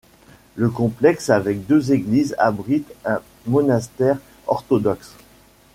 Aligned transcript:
Le 0.55 0.67
complexe 0.67 1.29
avec 1.29 1.67
deux 1.67 1.91
églises 1.93 2.33
abrite 2.39 2.91
un 3.05 3.19
monastère 3.45 4.17
orthodoxe. 4.47 5.13